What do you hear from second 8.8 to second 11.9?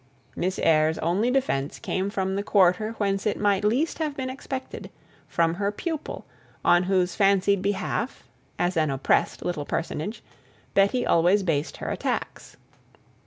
oppressed little personage, Betty always based her